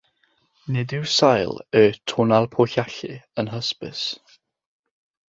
Nid 0.75 0.93
yw 0.99 1.03
sail 1.15 1.51
y 1.81 1.83
"tonalpohualli" 2.11 3.13
yn 3.43 3.51
hysbys. 3.57 4.01